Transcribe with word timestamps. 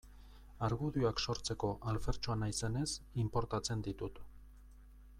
Argudioak 0.67 1.21
sortzeko 1.25 1.69
alfertxoa 1.93 2.39
naizenez, 2.45 2.89
inportatzen 3.27 3.89
ditut. 3.91 4.23